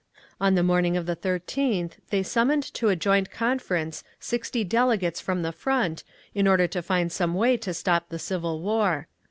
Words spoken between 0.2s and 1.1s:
On the morning of